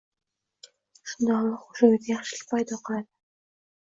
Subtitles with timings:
[1.11, 3.07] Shunda Alloh o‘sha uyda yaxshilik paydo qiladi.